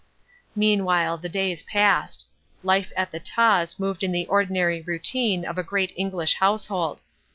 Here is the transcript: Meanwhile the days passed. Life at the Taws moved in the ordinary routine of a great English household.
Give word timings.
Meanwhile 0.55 1.19
the 1.19 1.29
days 1.29 1.61
passed. 1.61 2.25
Life 2.63 2.91
at 2.97 3.11
the 3.11 3.19
Taws 3.19 3.77
moved 3.77 4.03
in 4.03 4.11
the 4.11 4.25
ordinary 4.25 4.81
routine 4.81 5.45
of 5.45 5.59
a 5.59 5.63
great 5.63 5.93
English 5.95 6.33
household. 6.37 7.01